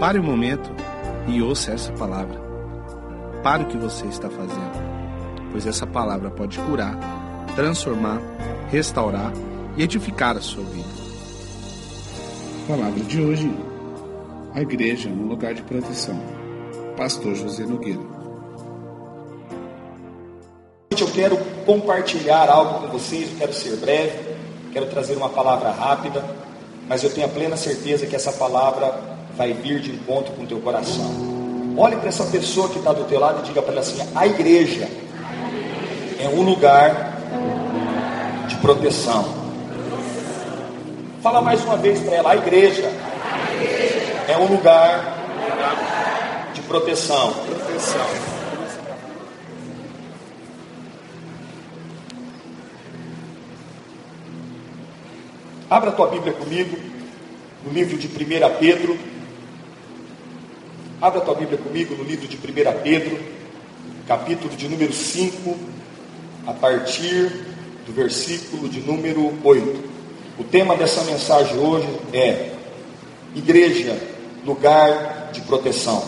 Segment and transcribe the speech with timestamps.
[0.00, 0.70] Pare um momento
[1.28, 2.40] e ouça essa palavra.
[3.42, 6.98] Pare o que você está fazendo, pois essa palavra pode curar,
[7.54, 8.18] transformar,
[8.70, 9.30] restaurar
[9.76, 10.88] e edificar a sua vida.
[12.66, 13.54] Palavra de hoje:
[14.54, 16.18] a igreja no lugar de proteção.
[16.96, 18.00] Pastor José Nogueira.
[20.98, 21.36] Eu quero
[21.66, 24.18] compartilhar algo com vocês, eu quero ser breve,
[24.72, 26.24] quero trazer uma palavra rápida,
[26.88, 29.09] mas eu tenho a plena certeza que essa palavra
[29.40, 31.10] vai vir de encontro com o teu coração.
[31.74, 34.26] Olhe para essa pessoa que está do teu lado e diga para ela assim: a
[34.26, 34.86] igreja
[36.18, 37.16] é um lugar
[38.46, 39.24] de proteção.
[41.22, 42.92] Fala mais uma vez para ela: a igreja
[44.28, 45.16] é um lugar
[46.52, 47.32] de proteção.
[55.70, 56.76] Abra a tua Bíblia comigo,
[57.64, 58.10] no livro de 1
[58.58, 59.09] Pedro.
[61.00, 62.40] Abra tua Bíblia comigo no livro de 1
[62.82, 63.18] Pedro,
[64.06, 65.56] capítulo de número 5,
[66.46, 67.46] a partir
[67.86, 69.82] do versículo de número 8.
[70.38, 72.52] O tema dessa mensagem hoje é
[73.34, 73.98] Igreja,
[74.44, 76.04] lugar de proteção.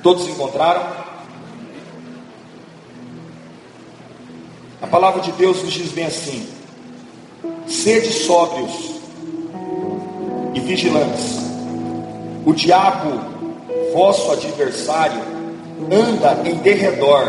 [0.00, 1.08] Todos encontraram?
[4.80, 6.48] A palavra de Deus nos diz bem assim:
[7.66, 8.94] sede sóbrios
[10.54, 11.47] e vigilantes.
[12.48, 13.12] O diabo,
[13.92, 15.20] vosso adversário,
[15.92, 17.26] anda em derredor,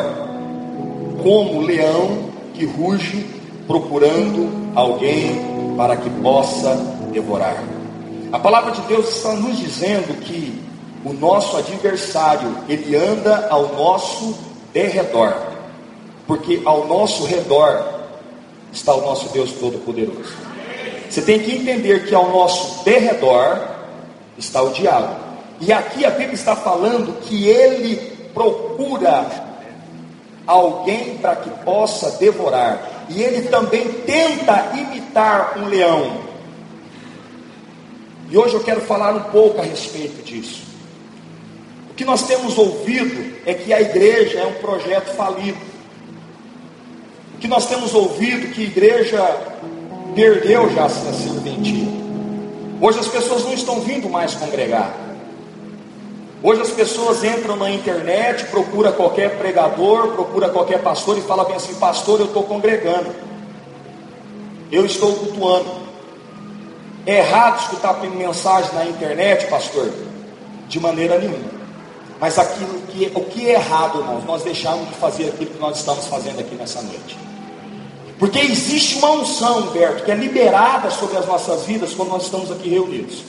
[1.22, 3.26] como leão que ruge,
[3.68, 6.74] procurando alguém para que possa
[7.12, 7.62] devorar.
[8.32, 10.58] A palavra de Deus está nos dizendo que
[11.04, 14.38] o nosso adversário, ele anda ao nosso
[14.72, 15.34] derredor,
[16.26, 17.84] porque ao nosso redor
[18.72, 20.34] está o nosso Deus Todo-Poderoso.
[21.10, 23.79] Você tem que entender que ao nosso derredor
[24.40, 25.16] está o diabo.
[25.60, 27.98] E aqui a Bíblia está falando que ele
[28.34, 29.26] procura
[30.48, 33.06] alguém para que possa devorar.
[33.10, 36.30] E ele também tenta imitar um leão.
[38.30, 40.64] E hoje eu quero falar um pouco a respeito disso.
[41.92, 45.58] O que nós temos ouvido é que a igreja é um projeto falido.
[47.36, 49.38] O que nós temos ouvido que a igreja
[50.16, 52.09] perdeu já a serventia.
[52.82, 54.96] Hoje as pessoas não estão vindo mais congregar.
[56.42, 61.58] Hoje as pessoas entram na internet, procura qualquer pregador, procura qualquer pastor e fala bem
[61.58, 63.14] assim, pastor, eu estou congregando.
[64.72, 65.70] Eu estou cultuando.
[67.06, 69.92] É errado escutar mensagem na internet, pastor?
[70.70, 71.60] De maneira nenhuma.
[72.22, 75.78] Mas aquilo que, o que é errado, irmãos, nós deixamos de fazer aquilo que nós
[75.78, 77.18] estamos fazendo aqui nessa noite.
[78.20, 82.52] Porque existe uma unção, Humberto, que é liberada sobre as nossas vidas quando nós estamos
[82.52, 83.24] aqui reunidos.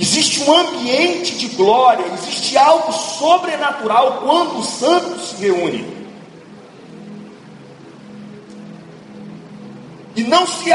[0.00, 5.86] Existe um ambiente de glória, existe algo sobrenatural quando os santos se reúnem.
[10.16, 10.70] E não se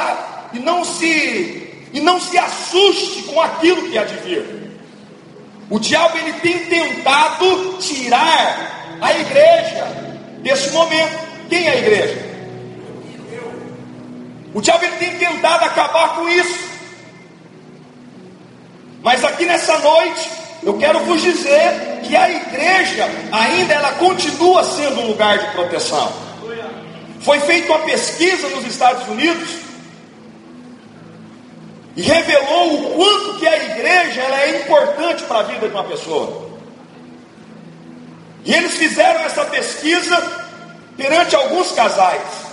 [0.53, 4.79] e não se e não se assuste com aquilo que há de vir.
[5.71, 9.85] O diabo ele tem tentado tirar a igreja
[10.43, 11.25] desse momento.
[11.49, 12.34] Quem é a igreja?
[14.55, 16.69] O diabo ele tem tentado acabar com isso.
[19.03, 20.31] Mas aqui nessa noite,
[20.63, 26.09] eu quero vos dizer que a igreja ainda ela continua sendo um lugar de proteção.
[27.19, 29.57] Foi feita uma pesquisa nos Estados Unidos
[31.97, 35.83] e revelou o quanto que a igreja ela é importante para a vida de uma
[35.83, 36.49] pessoa.
[38.45, 40.45] E eles fizeram essa pesquisa
[40.95, 42.44] perante alguns casais.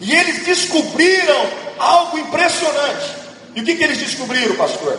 [0.00, 1.46] E eles descobriram
[1.78, 3.14] algo impressionante.
[3.54, 4.98] E o que, que eles descobriram, pastor?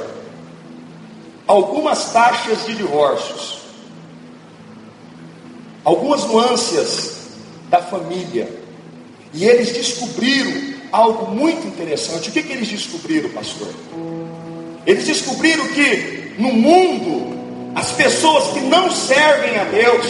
[1.47, 3.59] Algumas taxas de divórcios,
[5.83, 7.13] algumas nuances
[7.69, 8.47] da família.
[9.33, 12.29] E eles descobriram algo muito interessante.
[12.29, 13.73] O que, que eles descobriram, pastor?
[14.85, 20.05] Eles descobriram que no mundo, as pessoas que não servem a Deus,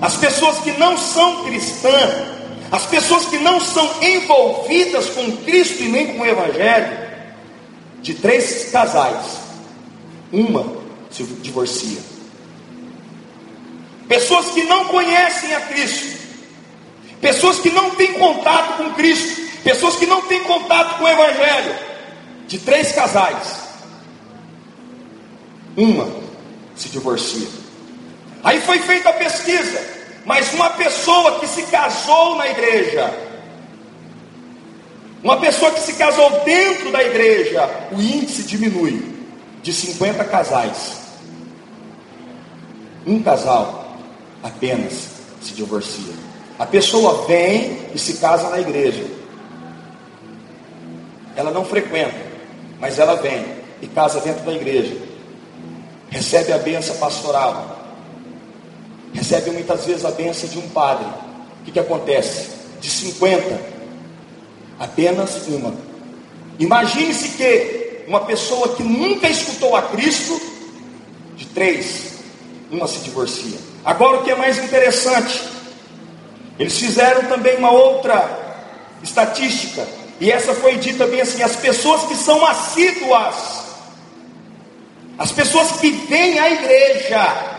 [0.00, 2.39] as pessoas que não são cristãs,
[2.70, 7.10] as pessoas que não são envolvidas com Cristo e nem com o Evangelho,
[8.00, 9.38] de três casais,
[10.32, 10.80] uma
[11.10, 11.98] se divorcia.
[14.08, 16.18] Pessoas que não conhecem a Cristo,
[17.20, 21.74] pessoas que não têm contato com Cristo, pessoas que não têm contato com o Evangelho,
[22.46, 23.60] de três casais,
[25.76, 26.08] uma
[26.76, 27.48] se divorcia.
[28.42, 29.99] Aí foi feita a pesquisa.
[30.24, 33.12] Mas uma pessoa que se casou na igreja,
[35.22, 39.20] uma pessoa que se casou dentro da igreja, o índice diminui.
[39.62, 41.00] de 50 casais,
[43.06, 43.98] um casal
[44.42, 45.10] apenas
[45.42, 46.14] se divorcia.
[46.58, 49.04] A pessoa vem e se casa na igreja.
[51.36, 52.16] Ela não frequenta,
[52.78, 53.44] mas ela vem
[53.80, 54.96] e casa dentro da igreja.
[56.10, 57.79] Recebe a benção pastoral.
[59.12, 61.06] Recebe muitas vezes a benção de um padre.
[61.60, 62.50] O que, que acontece?
[62.80, 63.60] De 50,
[64.78, 65.74] apenas uma.
[66.58, 70.40] Imagine-se que uma pessoa que nunca escutou a Cristo,
[71.36, 72.18] de três,
[72.70, 73.58] uma se divorcia.
[73.84, 75.42] Agora o que é mais interessante,
[76.58, 78.38] eles fizeram também uma outra
[79.02, 79.86] estatística,
[80.20, 83.64] e essa foi dita bem assim: as pessoas que são assíduas,
[85.18, 87.49] as pessoas que vêm à igreja,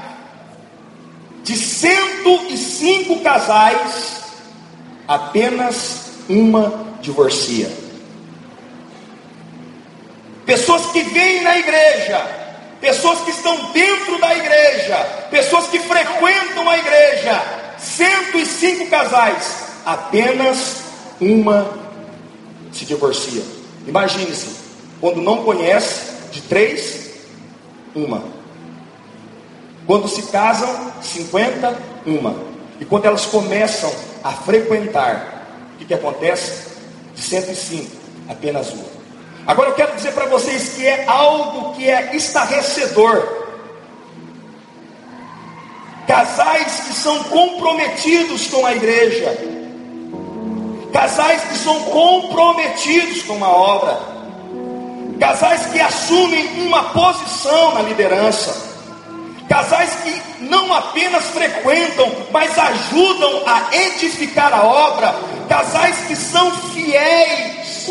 [1.44, 4.22] de 105 casais,
[5.08, 7.72] apenas uma divorcia.
[10.46, 12.20] Pessoas que vêm na igreja,
[12.80, 14.98] pessoas que estão dentro da igreja,
[15.30, 17.42] pessoas que frequentam a igreja,
[17.78, 20.82] 105 casais, apenas
[21.20, 21.80] uma
[22.72, 23.44] se divorcia.
[23.88, 24.56] Imagine-se,
[25.00, 27.12] quando não conhece, de três,
[27.96, 28.24] uma.
[29.86, 32.36] Quando se casam, 50, uma.
[32.80, 33.92] E quando elas começam
[34.24, 36.72] a frequentar, o que, que acontece?
[37.16, 37.92] De 105,
[38.30, 38.86] apenas uma.
[39.46, 43.42] Agora eu quero dizer para vocês que é algo que é estarrecedor.
[46.08, 49.38] Casais que são comprometidos com a igreja,
[50.92, 54.00] casais que são comprometidos com a obra,
[55.20, 58.71] casais que assumem uma posição na liderança,
[59.52, 65.14] casais que não apenas frequentam, mas ajudam a edificar a obra,
[65.50, 67.88] casais que são fiéis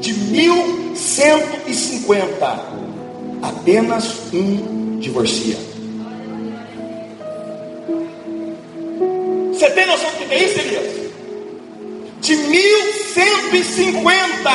[0.00, 2.60] de mil 150,
[3.42, 5.56] apenas um divorcia.
[9.52, 11.02] Você tem noção do que é isso, Elias?
[12.20, 14.50] De 1150,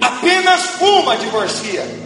[0.00, 2.05] apenas uma divorcia.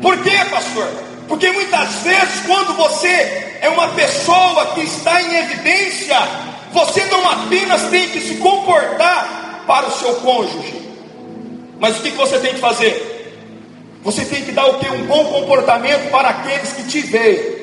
[0.00, 0.88] Por quê, pastor?
[1.28, 6.16] Porque muitas vezes, quando você é uma pessoa que está em evidência,
[6.72, 10.86] você não apenas tem que se comportar para o seu cônjuge.
[11.78, 13.16] Mas o que você tem que fazer?
[14.02, 14.88] Você tem que dar o que?
[14.88, 17.56] Um bom comportamento para aqueles que te veem.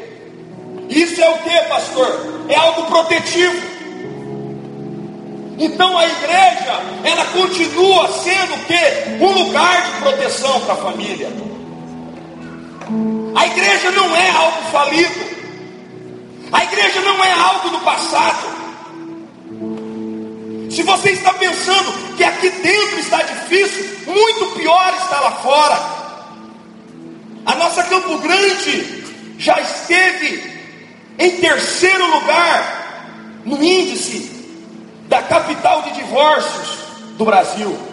[0.89, 2.43] Isso é o que, pastor?
[2.49, 3.73] É algo protetivo.
[5.57, 9.23] Então a igreja, ela continua sendo o que?
[9.23, 11.29] Um lugar de proteção para a família.
[13.35, 15.33] A igreja não é algo falido.
[16.51, 18.47] A igreja não é algo do passado.
[20.69, 26.03] Se você está pensando que aqui dentro está difícil, muito pior está lá fora.
[27.45, 29.03] A nossa Campo Grande
[29.38, 30.51] já esteve
[31.19, 34.31] em terceiro lugar no índice
[35.07, 36.77] da capital de divórcios
[37.18, 37.92] do Brasil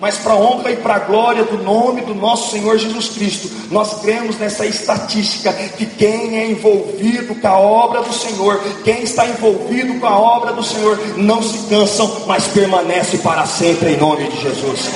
[0.00, 3.50] mas para a honra e para a glória do nome do nosso Senhor Jesus Cristo,
[3.70, 9.26] nós cremos nessa estatística que quem é envolvido com a obra do Senhor, quem está
[9.26, 14.28] envolvido com a obra do Senhor, não se cansam, mas permanece para sempre em nome
[14.28, 14.88] de Jesus.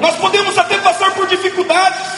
[0.00, 2.14] Nós podemos até passar por dificuldades.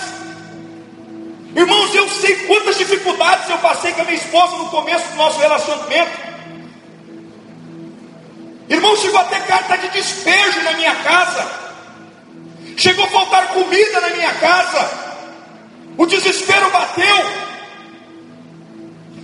[1.54, 5.38] Irmãos, eu sei quantas dificuldades eu passei com a minha esposa no começo do nosso
[5.38, 6.26] relacionamento.
[8.68, 11.65] Irmão, chegou até carta de despejo na minha casa.
[12.76, 14.90] Chegou a faltar comida na minha casa.
[15.96, 17.46] O desespero bateu.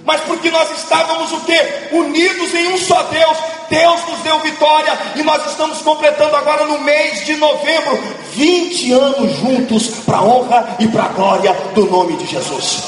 [0.04, 1.42] Mas porque nós estávamos o?
[1.92, 3.38] Unidos em um só Deus.
[3.68, 4.99] Deus nos deu vitória.
[5.16, 7.99] E nós estamos completando agora no mês de novembro
[8.32, 12.85] 20 anos juntos para a honra e para a glória do nome de Jesus.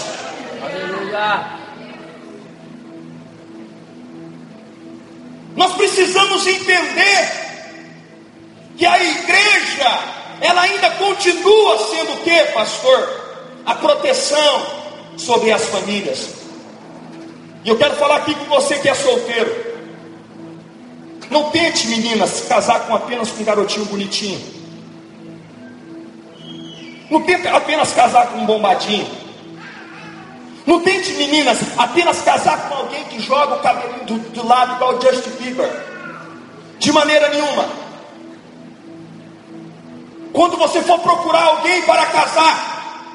[0.63, 1.65] Aleluia.
[5.55, 7.45] Nós precisamos entender
[8.77, 13.25] que a igreja ela ainda continua sendo o que, pastor?
[13.65, 14.67] A proteção
[15.17, 16.29] sobre as famílias.
[17.65, 19.75] E eu quero falar aqui com você que é solteiro.
[21.31, 24.41] Não tente, meninas, casar com apenas com um garotinho bonitinho.
[27.11, 29.07] Não tente apenas casar com um bombadinho.
[30.67, 34.97] Não tente, meninas, apenas casar com alguém que joga o cabelo do, do lado igual
[34.97, 35.71] o Justin Bieber.
[36.79, 37.84] De maneira nenhuma.
[40.35, 43.07] Quando você for procurar alguém para casar,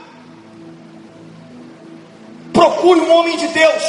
[2.54, 3.84] procure um homem de Deus.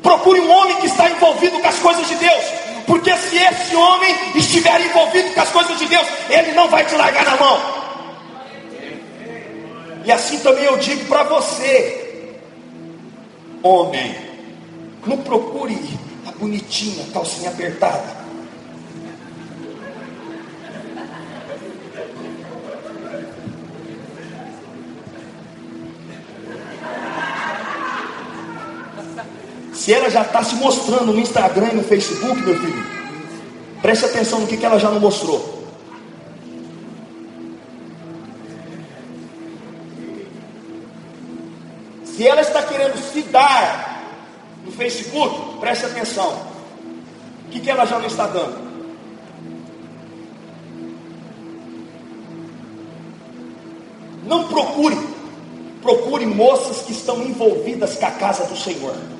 [0.00, 2.44] Procure um homem que está envolvido com as coisas de Deus.
[2.86, 6.94] porque se esse homem estiver envolvido com as coisas de Deus, ele não vai te
[6.94, 7.60] largar na mão.
[10.04, 12.34] E assim também eu digo para você,
[13.62, 14.16] homem,
[15.06, 15.78] não procure
[16.26, 18.19] a bonitinha, calcinha apertada.
[29.80, 32.86] Se ela já está se mostrando no Instagram e no Facebook, meu filho,
[33.80, 35.64] preste atenção no que, que ela já não mostrou.
[42.04, 44.04] Se ela está querendo se dar
[44.66, 46.30] no Facebook, preste atenção.
[47.46, 48.58] O que, que ela já não está dando?
[54.26, 54.98] Não procure,
[55.80, 59.19] procure moças que estão envolvidas com a casa do Senhor.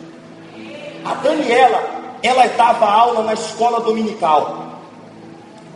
[1.11, 1.83] A Daniela,
[2.23, 4.79] ela dava aula na escola dominical.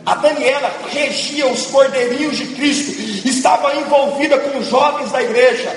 [0.05, 5.75] A Daniela regia os cordeirinhos de Cristo, estava envolvida com os jovens da igreja.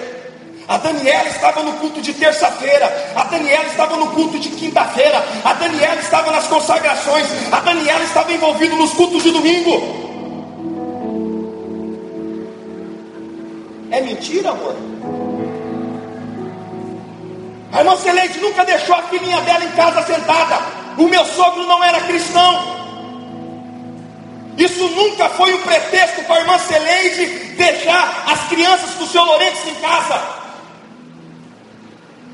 [0.69, 5.53] A Daniela estava no culto de terça-feira, a Daniela estava no culto de quinta-feira, a
[5.55, 10.07] Daniela estava nas consagrações, a Daniela estava envolvida nos cultos de domingo.
[13.91, 14.88] É mentira, amor?
[17.73, 20.59] A irmã Celeste nunca deixou a filhinha dela em casa sentada.
[20.97, 22.79] O meu sogro não era cristão.
[24.57, 29.69] Isso nunca foi um pretexto para a irmã Celeste deixar as crianças do seu Lourenço
[29.69, 30.21] em casa.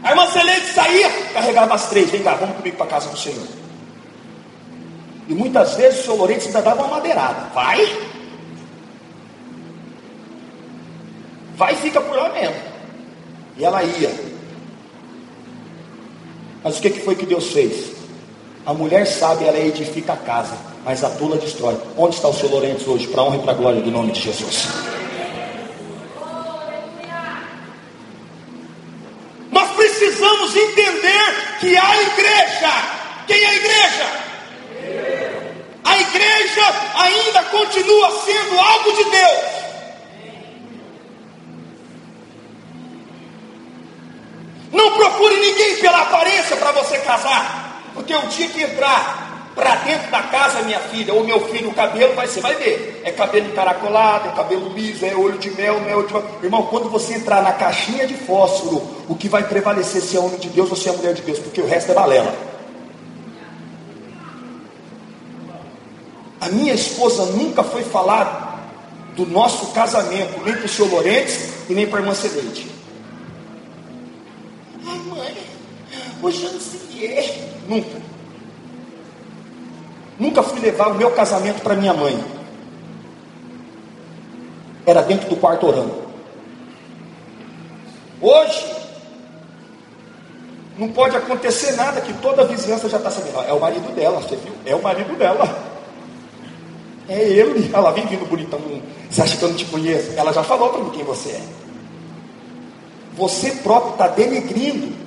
[0.03, 3.19] A irmã Celeste saía, carregava as três, vem cá, vamos comigo para a casa do
[3.19, 3.47] Senhor.
[5.29, 7.51] E muitas vezes o seu Lourenço ainda dava uma madeirada.
[7.55, 8.15] Vai?
[11.57, 12.57] Vai e fica por lá mesmo.
[13.57, 14.34] E ela ia.
[16.65, 17.93] Mas o que foi que Deus fez?
[18.65, 21.77] A mulher sabe, ela edifica a casa, mas a tola destrói.
[21.99, 23.07] Onde está o seu Lourenço hoje?
[23.07, 24.69] Para a honra e para a glória do nome de Jesus.
[29.53, 32.73] Nós precisamos entender que a igreja,
[33.27, 34.25] quem é a igreja?
[35.85, 36.63] A igreja
[36.95, 39.65] ainda continua sendo algo de Deus.
[44.73, 46.07] Não procure ninguém pela
[46.55, 51.15] aparência para você casar, porque o dia que entrar para dentro da casa, minha filha,
[51.15, 55.05] ou meu filho, o cabelo vai, você vai ver, é cabelo encaracolado, é cabelo liso,
[55.07, 59.15] é olho de mel, mel de Irmão, quando você entrar na caixinha de fósforo, o
[59.15, 61.61] que vai prevalecer se é homem de Deus ou se é mulher de Deus, porque
[61.61, 62.35] o resto é balela.
[66.41, 68.43] A minha esposa nunca foi falar
[69.17, 72.15] do nosso casamento, nem para o senhor Lourenço e nem para a irmã
[76.33, 76.77] Celeste.
[76.77, 77.45] o chanceler.
[77.69, 78.03] Nunca.
[80.19, 82.23] Nunca fui levar o meu casamento para minha mãe.
[84.87, 86.05] Era dentro do quarto orando.
[88.21, 88.75] Hoje,
[90.79, 93.41] não pode acontecer nada que toda a vizinhança já está sabendo.
[93.41, 94.53] É o marido dela, você viu?
[94.65, 95.75] É o marido dela.
[97.09, 97.71] É ele.
[97.73, 98.61] Ela vem vindo bonitão.
[99.11, 100.13] Você acha que eu não te conheço?
[100.17, 101.43] Ela já falou para mim quem você é.
[103.17, 105.04] Você próprio está denegrindo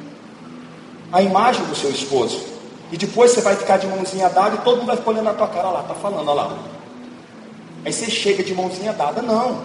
[1.11, 2.41] a imagem do seu esposo.
[2.91, 5.33] E depois você vai ficar de mãozinha dada e todo mundo vai ficar olhando na
[5.33, 6.57] tua cara, lá, tá falando, olha lá.
[7.85, 9.61] Aí você chega de mãozinha dada, não.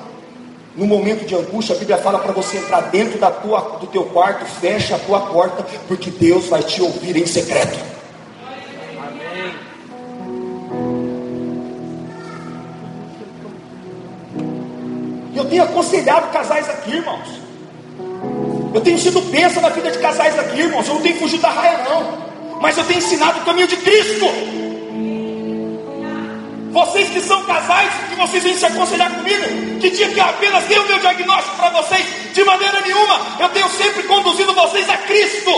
[0.74, 4.04] No momento de angústia, a Bíblia fala para você entrar dentro da tua, do teu
[4.06, 7.78] quarto, fecha a tua porta, porque Deus vai te ouvir em secreto.
[8.98, 9.54] Amém.
[15.34, 17.41] Eu tenho aconselhado casais aqui, irmãos.
[18.74, 20.88] Eu tenho sido bênção na vida de casais aqui, irmãos.
[20.88, 22.32] Eu não tenho fugido da raia, não.
[22.60, 24.26] Mas eu tenho ensinado o caminho de Cristo.
[26.72, 30.64] Vocês que são casais, que vocês vêm se aconselhar comigo, que dia que eu apenas
[30.64, 34.96] dei o meu diagnóstico para vocês, de maneira nenhuma, eu tenho sempre conduzido vocês a
[34.96, 35.50] Cristo.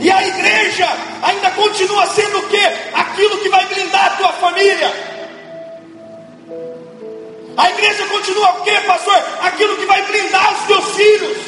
[0.00, 0.88] E a igreja
[1.22, 2.43] ainda continua sendo
[4.54, 4.92] família.
[7.56, 9.22] A igreja continua o que, pastor?
[9.42, 11.38] Aquilo que vai blindar os teus filhos.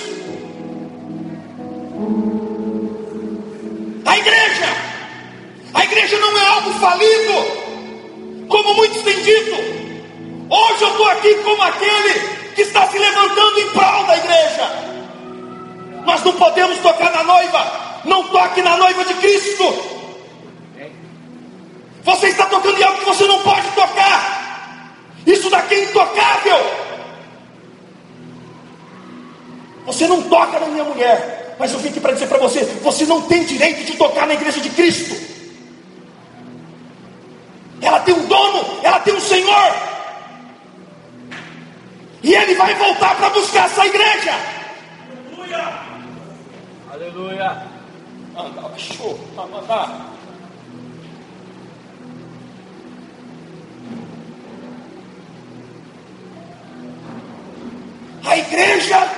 [4.04, 4.66] A igreja,
[5.75, 9.56] a igreja não é algo falido, como muitos têm dito.
[10.48, 12.20] Hoje eu estou aqui como aquele
[12.54, 14.86] que está se levantando em prol da igreja.
[16.04, 19.95] Nós não podemos tocar na noiva, não toque na noiva de Cristo.
[22.06, 24.94] Você está tocando em algo que você não pode tocar.
[25.26, 26.56] Isso daqui é intocável.
[29.86, 31.56] Você não toca na minha mulher.
[31.58, 34.34] Mas eu vim aqui para dizer para você: você não tem direito de tocar na
[34.34, 35.16] igreja de Cristo.
[37.82, 39.72] Ela tem um dono, ela tem um Senhor.
[42.22, 44.32] E ele vai voltar para buscar essa igreja.
[45.28, 45.78] Aleluia.
[46.92, 47.62] Aleluia.
[48.36, 50.15] Anda, show, anda.
[58.26, 59.09] A igreja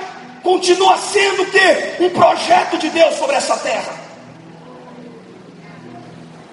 [0.43, 1.95] continua sendo o quê?
[1.99, 3.93] Um projeto de Deus sobre essa terra.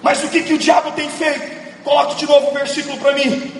[0.01, 1.83] Mas o que, que o diabo tem feito?
[1.83, 3.51] Coloque de novo o versículo para mim.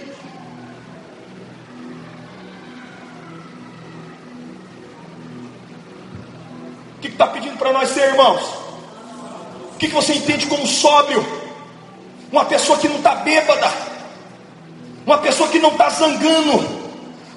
[6.95, 8.41] O que está pedindo para nós ser irmãos?
[9.73, 11.23] O que, que você entende como sóbrio?
[12.31, 13.71] Uma pessoa que não está bêbada,
[15.05, 16.86] uma pessoa que não está zangando,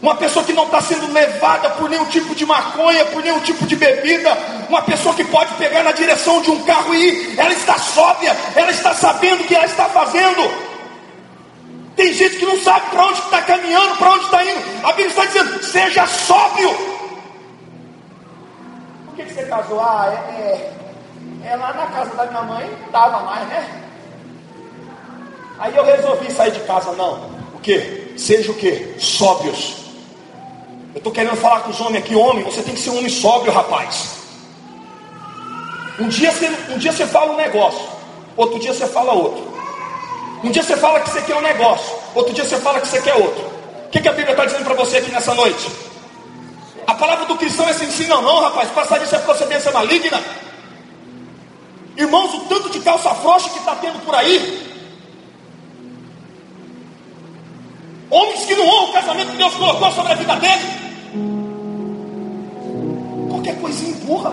[0.03, 3.67] uma pessoa que não está sendo levada por nenhum tipo de maconha, por nenhum tipo
[3.67, 4.37] de bebida,
[4.69, 8.35] uma pessoa que pode pegar na direção de um carro e ir, ela está sóbria,
[8.55, 10.71] ela está sabendo o que ela está fazendo.
[11.97, 14.87] Tem gente que não sabe para onde está caminhando, para onde está indo.
[14.87, 16.71] A Bíblia está dizendo: seja sóbrio.
[19.05, 19.81] Por que, você casou?
[19.81, 20.41] Ah, é,
[21.45, 23.83] é, é lá na casa da minha mãe, não dava mais, né?
[25.59, 27.31] Aí eu resolvi sair de casa, não.
[27.53, 28.15] O que?
[28.17, 28.95] Seja o que?
[28.99, 29.90] Sóbrios.
[30.93, 33.09] Eu estou querendo falar com os homens aqui, homem, você tem que ser um homem
[33.09, 34.17] sóbrio, rapaz.
[36.01, 37.87] Um dia, você, um dia você fala um negócio,
[38.37, 39.51] outro dia você fala outro.
[40.43, 43.01] Um dia você fala que você quer um negócio, outro dia você fala que você
[43.01, 43.45] quer outro.
[43.87, 45.71] O que, que a Bíblia está dizendo para você aqui nessa noite?
[46.87, 50.21] A palavra do cristão é assim, não, não, rapaz, passar disso é procedência maligna.
[51.97, 54.70] Irmãos, o tanto de calça frouxa que está tendo por aí,
[59.11, 60.81] que não honram o casamento que Deus colocou sobre a vida dele.
[63.29, 64.31] Qualquer coisinha empurra.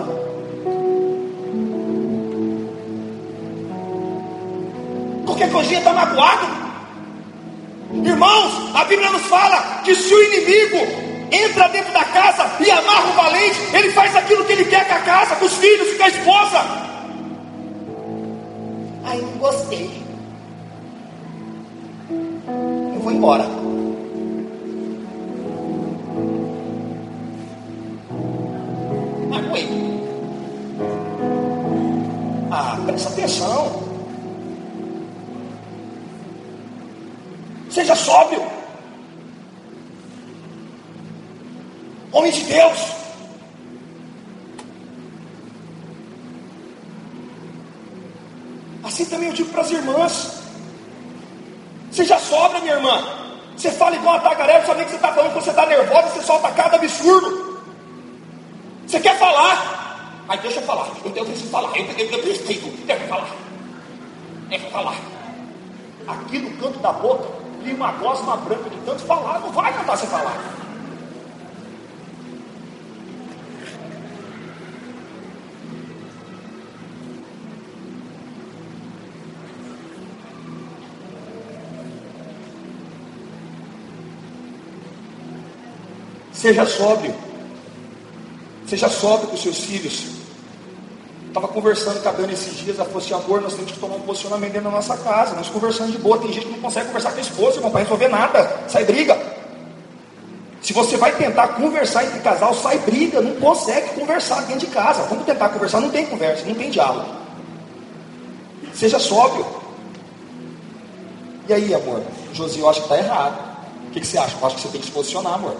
[5.24, 6.46] Qualquer coisinha está magoado.
[8.04, 10.76] Irmãos, a Bíblia nos fala que se o inimigo
[11.30, 14.94] entra dentro da casa e amarra o valente, ele faz aquilo que ele quer com
[14.94, 16.58] a casa, com os filhos, com a esposa.
[19.04, 19.90] Ai, não gostei.
[22.94, 23.57] Eu vou embora.
[32.98, 33.88] Presta atenção.
[37.70, 38.42] Seja sóbrio.
[42.10, 42.78] Homem de Deus.
[48.82, 50.42] Assim também eu digo para as irmãs.
[51.92, 53.04] Seja sóbria, minha irmã.
[53.56, 56.22] Você fala igual a tagarela, só que você está falando que você está nervosa, você
[56.22, 57.62] solta cada absurdo.
[58.86, 59.87] Você quer falar?
[60.28, 63.34] Mas deixa eu falar, eu, eu preciso falar, eu, eu, eu preciso, deixa eu falar.
[64.50, 64.96] Deixa eu falar.
[66.06, 67.26] Aqui no canto da boca,
[67.64, 70.36] tem uma gosma branca de tanto falar, não vai cantar você falar.
[86.32, 87.27] Seja sóbrio.
[88.68, 90.18] Seja sóbrio com seus filhos.
[91.28, 93.96] Estava conversando com a Dani esses dias, ela falou assim, amor, nós temos que tomar
[93.96, 95.34] um posicionamento dentro da nossa casa.
[95.34, 97.82] Nós conversando de boa, tem gente que não consegue conversar com a esposa, irmão, para
[97.82, 99.16] resolver nada, sai briga.
[100.60, 105.02] Se você vai tentar conversar entre casal, sai briga, não consegue conversar dentro de casa.
[105.04, 107.08] Vamos tentar conversar, não tem conversa, não tem diálogo.
[108.74, 109.46] Seja sóbrio.
[111.48, 112.02] E aí, amor,
[112.34, 113.56] Josi, eu acho que está errado.
[113.86, 114.36] O que, que você acha?
[114.38, 115.56] Eu acho que você tem que se posicionar, amor.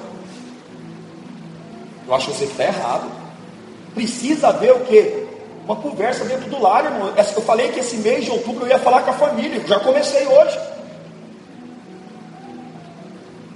[2.09, 3.11] Eu acho que você está errado.
[3.95, 5.27] Precisa ver o que?
[5.65, 7.13] Uma conversa dentro do lar, irmão.
[7.15, 9.63] Eu falei que esse mês de outubro eu ia falar com a família.
[9.67, 10.59] Já comecei hoje.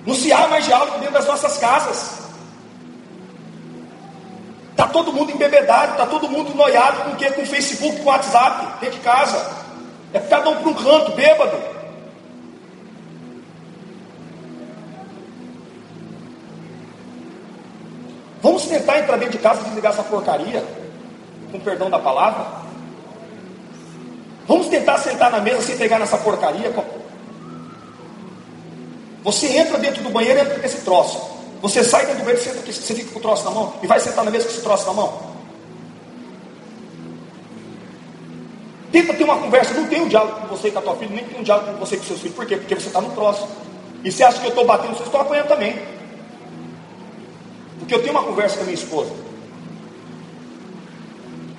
[0.05, 2.21] Não se há mais diálogo dentro das nossas casas.
[4.73, 7.31] Está todo mundo embebedado, está todo mundo noiado com o quê?
[7.31, 9.51] Com Facebook, com WhatsApp, dentro de casa.
[10.13, 11.57] É cada um para um canto, bêbado.
[18.43, 20.65] Vamos tentar entrar dentro de casa e desligar essa porcaria
[21.51, 22.63] com perdão da palavra?
[24.47, 26.73] Vamos tentar sentar na mesa sem pegar nessa porcaria.
[29.23, 31.21] Você entra dentro do banheiro e entra com esse troço.
[31.61, 34.01] Você sai dentro do banheiro e você fica com o troço na mão e vai
[34.01, 35.33] sentar na mesa com esse troço na mão.
[38.91, 41.15] Tenta ter uma conversa, não tem um diálogo com você e com a tua filha,
[41.15, 42.37] nem tem um diálogo com você e com seus filhos.
[42.37, 42.57] Por quê?
[42.57, 43.49] Porque você está no troço.
[44.05, 45.79] E você acha que eu estou batendo, vocês estão apanhando também.
[47.93, 49.11] Porque eu tenho uma conversa com a minha esposa.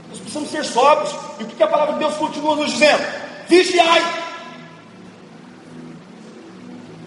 [0.10, 1.16] Precisamos ser sóbrios.
[1.40, 3.04] E o que a palavra de Deus continua nos dizendo?
[3.48, 4.02] Vigiai.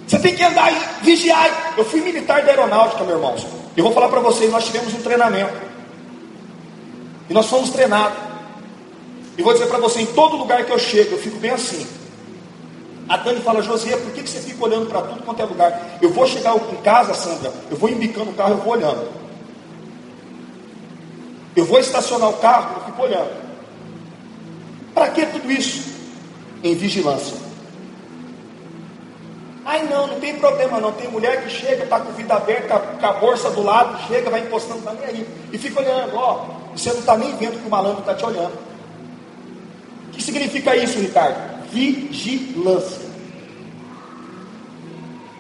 [0.07, 1.75] Você tem que andar e vigiar.
[1.77, 3.35] Eu fui militar da aeronáutica, meu irmão.
[3.77, 5.55] Eu vou falar para vocês, nós tivemos um treinamento.
[7.29, 8.17] E nós fomos treinados.
[9.37, 11.85] E vou dizer para você, em todo lugar que eu chego, eu fico bem assim.
[13.09, 15.99] A Dani fala, José, por que, que você fica olhando para tudo quanto é lugar?
[16.03, 19.09] Eu vou chegar em casa, Sandra, eu vou embicando o carro, eu vou olhando.
[21.55, 23.47] Eu vou estacionar o carro, eu fico olhando.
[24.93, 25.95] Para que tudo isso?
[26.65, 27.37] Em vigilância.
[29.65, 30.93] Ai não, não tem problema não.
[30.93, 34.41] Tem mulher que chega, está com vida aberta, com a bolsa do lado, chega, vai
[34.41, 35.29] encostando, está nem aí.
[35.53, 36.47] E fica olhando, ó.
[36.75, 38.53] Você não está nem vendo que o malandro está te olhando.
[40.09, 41.56] O que significa isso, Ricardo?
[41.77, 43.07] Vigilância.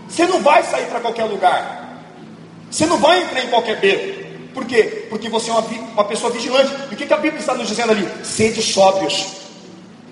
[0.07, 2.03] Você não vai sair para qualquer lugar.
[2.71, 4.27] Você não vai entrar em qualquer beco.
[4.53, 5.07] Por quê?
[5.09, 6.71] Porque você é uma, uma pessoa vigilante.
[6.91, 8.07] E o que, a Bíblia está nos dizendo ali?
[8.23, 9.29] Sede sóbrios.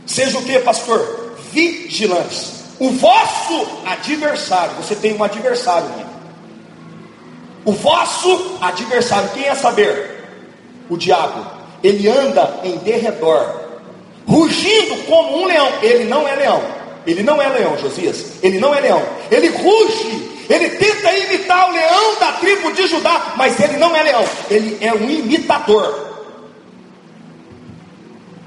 [0.06, 1.37] Seja o que, pastor?
[1.52, 2.52] Vigilantes.
[2.78, 6.06] O vosso adversário, você tem um adversário, né?
[7.64, 10.24] O vosso adversário, quem é saber?
[10.88, 11.46] O diabo.
[11.82, 13.63] Ele anda em derredor,
[14.26, 15.68] rugindo como um leão.
[15.82, 16.62] Ele não é leão.
[17.06, 18.42] Ele não é leão, Josias.
[18.42, 19.02] Ele não é leão.
[19.30, 20.34] Ele ruge.
[20.48, 24.24] Ele tenta imitar o leão da tribo de Judá, mas ele não é leão.
[24.50, 26.12] Ele é um imitador.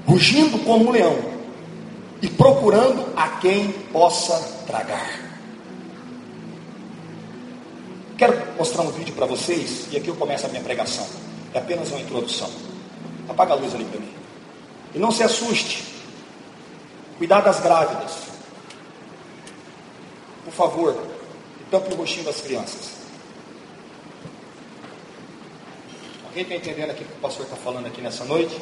[0.06, 1.16] Rugindo como um leão
[2.22, 4.34] e procurando a quem possa
[4.66, 5.28] tragar.
[8.16, 11.06] Quero mostrar um vídeo para vocês, e aqui eu começo a minha pregação.
[11.54, 12.50] É apenas uma introdução.
[13.28, 14.17] Apaga a luz ali para mim.
[14.94, 15.84] E não se assuste.
[17.18, 18.28] Cuidar das grávidas.
[20.44, 21.06] Por favor,
[21.70, 22.92] tampe o rostinho das crianças.
[26.26, 28.56] Alguém está entendendo aqui o que o pastor está falando aqui nessa noite?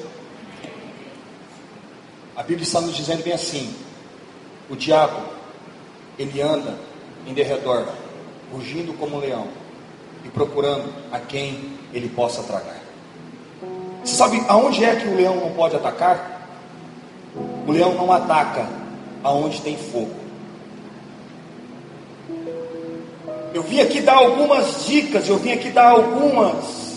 [2.34, 3.74] A Bíblia está nos dizendo bem assim:
[4.68, 5.22] o diabo,
[6.18, 6.78] ele anda
[7.26, 7.86] em derredor,
[8.52, 9.48] rugindo como um leão
[10.24, 12.85] e procurando a quem ele possa tragar.
[14.06, 16.48] Você sabe aonde é que o leão não pode atacar?
[17.66, 18.64] O leão não ataca
[19.24, 20.14] aonde tem fogo.
[23.52, 26.94] Eu vim aqui dar algumas dicas, eu vim aqui dar algumas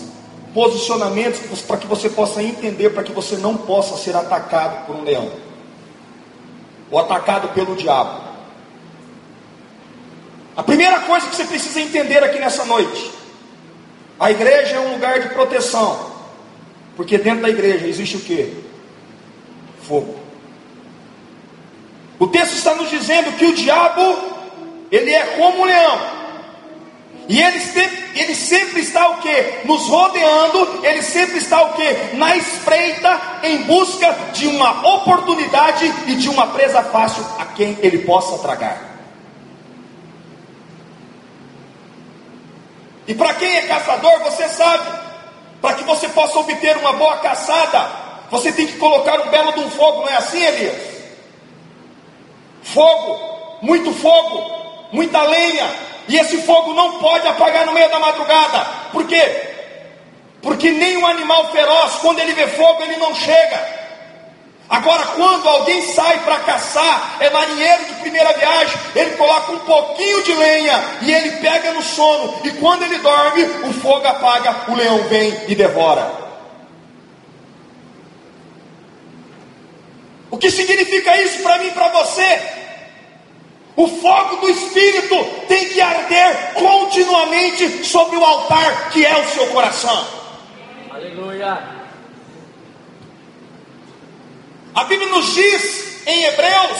[0.54, 5.02] posicionamentos para que você possa entender, para que você não possa ser atacado por um
[5.02, 5.32] leão
[6.92, 8.20] ou atacado pelo diabo.
[10.56, 13.10] A primeira coisa que você precisa entender aqui nessa noite:
[14.18, 16.09] a igreja é um lugar de proteção,
[16.96, 18.52] porque dentro da igreja existe o que?
[19.82, 20.18] Fogo.
[22.18, 24.16] O texto está nos dizendo que o diabo
[24.90, 26.20] ele é como um leão.
[27.28, 29.64] E ele sempre, ele sempre está o que?
[29.64, 32.16] Nos rodeando, ele sempre está o que?
[32.16, 37.98] Na espreita, em busca de uma oportunidade e de uma presa fácil a quem ele
[37.98, 38.90] possa tragar.
[43.06, 45.09] E para quem é caçador, você sabe,
[45.60, 47.90] para que você possa obter uma boa caçada,
[48.30, 50.76] você tem que colocar um belo de um fogo, não é assim, Elias?
[52.62, 54.50] Fogo, muito fogo,
[54.92, 55.66] muita lenha,
[56.08, 58.66] e esse fogo não pode apagar no meio da madrugada.
[58.92, 59.48] Por quê?
[60.42, 63.79] Porque nem um animal feroz, quando ele vê fogo, ele não chega.
[64.70, 70.22] Agora, quando alguém sai para caçar, é marinheiro de primeira viagem, ele coloca um pouquinho
[70.22, 74.76] de lenha e ele pega no sono, e quando ele dorme, o fogo apaga, o
[74.76, 76.08] leão vem e devora.
[80.30, 82.40] O que significa isso para mim e para você?
[83.74, 85.16] O fogo do Espírito
[85.48, 90.06] tem que arder continuamente sobre o altar que é o seu coração.
[90.92, 91.79] Aleluia.
[94.74, 96.78] A Bíblia nos diz em Hebreus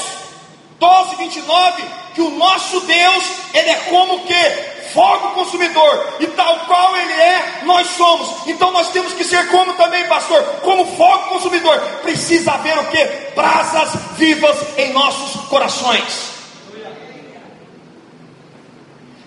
[0.79, 1.83] 12, 29
[2.14, 3.24] que o nosso Deus,
[3.55, 4.70] ele é como que?
[4.92, 8.48] Fogo consumidor, e tal qual ele é, nós somos.
[8.48, 11.79] Então nós temos que ser como também, pastor, como fogo consumidor.
[12.03, 13.05] Precisa haver o que?
[13.37, 16.31] Brasas vivas em nossos corações.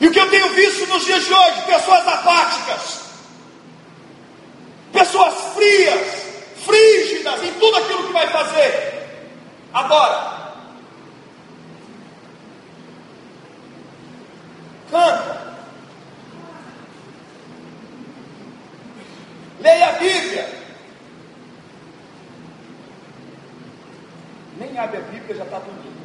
[0.01, 1.61] E o que eu tenho visto nos dias de hoje?
[1.61, 2.99] Pessoas apáticas,
[4.91, 6.07] pessoas frias,
[6.65, 8.93] frígidas em tudo aquilo que vai fazer.
[9.73, 10.53] Agora,
[14.89, 15.41] canta,
[19.59, 20.63] leia a Bíblia.
[24.57, 26.03] Nem abre a Bíblia já está dormindo.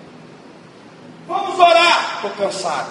[1.27, 2.14] Vamos orar.
[2.16, 2.90] Estou cansado.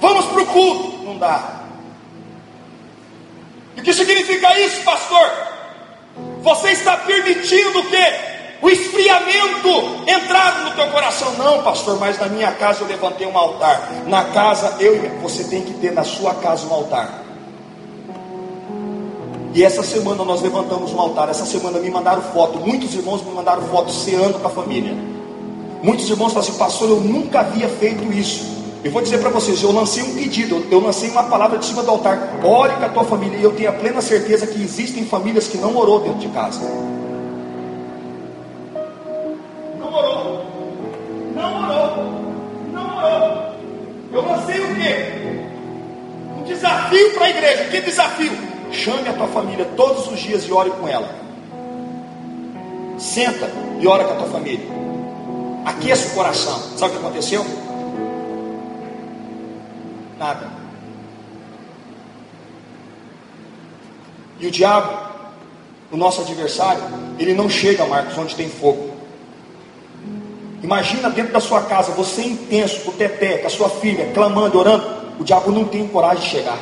[0.00, 1.04] Vamos para o culto.
[1.04, 1.62] Não dá.
[3.76, 5.55] E o que significa isso, pastor?
[6.46, 9.68] Você está permitindo que o esfriamento
[10.06, 11.32] entrar no teu coração.
[11.32, 13.90] Não, pastor, mas na minha casa eu levantei um altar.
[14.06, 17.20] Na casa, eu e você tem que ter na sua casa um altar.
[19.54, 21.28] E essa semana nós levantamos um altar.
[21.30, 22.60] Essa semana me mandaram foto.
[22.60, 24.94] Muitos irmãos me mandaram foto ceando com a família.
[25.82, 28.44] Muitos irmãos falam assim, pastor, eu nunca havia feito isso.
[28.86, 31.82] Eu vou dizer para vocês, eu lancei um pedido, eu lancei uma palavra de cima
[31.82, 32.38] do altar.
[32.44, 33.36] Ore com a tua família.
[33.36, 36.60] E eu tenho a plena certeza que existem famílias que não orou dentro de casa.
[39.80, 40.46] Não orou.
[41.34, 42.04] Não orou.
[42.72, 43.54] Não orou.
[44.12, 44.94] Eu lancei o quê?
[46.38, 47.64] Um desafio para a igreja.
[47.64, 48.32] Que desafio?
[48.70, 51.12] Chame a tua família todos os dias e ore com ela.
[52.98, 54.64] Senta e ora com a tua família.
[55.64, 56.56] Aqueça o coração.
[56.76, 57.65] Sabe o que aconteceu?
[60.18, 60.48] Nada.
[64.38, 64.96] E o diabo,
[65.90, 66.82] o nosso adversário,
[67.18, 68.90] ele não chega, Marcos, onde tem fogo.
[70.62, 74.58] Imagina dentro da sua casa, você intenso, com o teté, com a sua filha, clamando,
[74.58, 74.96] orando.
[75.18, 76.58] O diabo não tem coragem de chegar.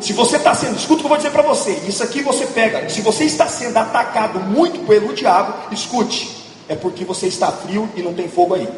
[0.00, 1.72] Se você está sendo, escuta o que eu vou dizer para você.
[1.86, 2.88] Isso aqui você pega.
[2.88, 6.44] Se você está sendo atacado muito pelo diabo, escute.
[6.68, 8.68] É porque você está frio e não tem fogo aí.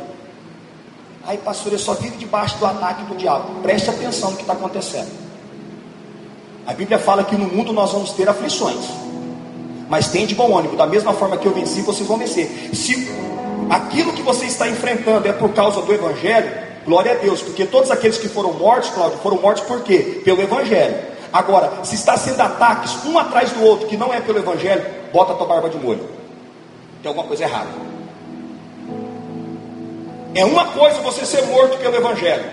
[1.29, 3.61] Aí, pastor, eu só vivo debaixo do ataque do diabo.
[3.61, 5.11] Preste atenção no que está acontecendo.
[6.67, 8.83] A Bíblia fala que no mundo nós vamos ter aflições.
[9.91, 10.75] Mas tem de bom ânimo.
[10.75, 12.71] Da mesma forma que eu venci, vocês vão vencer.
[12.73, 13.13] Se
[13.69, 16.51] aquilo que você está enfrentando é por causa do Evangelho,
[16.87, 17.43] glória a Deus.
[17.43, 20.23] Porque todos aqueles que foram mortos, Cláudio, foram mortos por quê?
[20.25, 20.97] Pelo Evangelho.
[21.31, 25.35] Agora, se está sendo ataques um atrás do outro, que não é pelo Evangelho, bota
[25.35, 26.09] a tua barba de molho.
[27.03, 27.69] Tem alguma coisa errada.
[30.39, 32.45] É uma coisa você ser morto pelo Evangelho.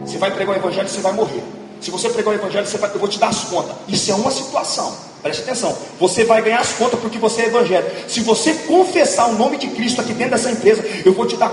[0.00, 1.42] Você vai pregar o Evangelho, você vai morrer.
[1.78, 3.76] Se você pregar o Evangelho, você vai, eu vou te dar as contas.
[3.86, 4.96] Isso é uma situação.
[5.20, 5.76] Preste atenção.
[6.00, 7.86] Você vai ganhar as contas porque você é Evangelho.
[8.08, 11.52] Se você confessar o nome de Cristo aqui dentro dessa empresa, eu vou te dar,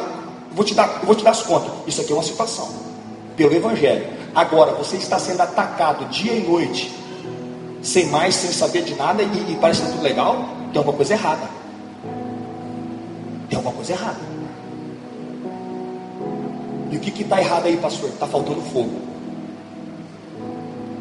[0.53, 1.73] vou te dar, vou te dar as contas.
[1.85, 2.69] Isso aqui é uma situação.
[3.35, 4.07] Pelo Evangelho.
[4.33, 6.89] Agora, você está sendo atacado dia e noite,
[7.81, 10.47] sem mais, sem saber de nada, e, e parece tudo legal.
[10.71, 11.49] Tem alguma coisa errada.
[13.49, 14.32] Tem alguma coisa errada.
[16.93, 18.09] E o que está errado aí, pastor?
[18.09, 19.01] Está faltando fogo.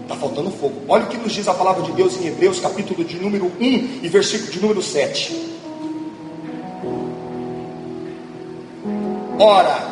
[0.05, 0.81] Está faltando fogo.
[0.89, 4.01] Olha o que nos diz a palavra de Deus em Hebreus, capítulo de número 1
[4.03, 5.53] e versículo de número 7.
[9.39, 9.87] Ora,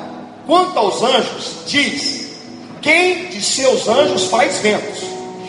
[0.46, 2.30] quanto aos anjos, diz:
[2.80, 5.04] quem de seus anjos faz ventos,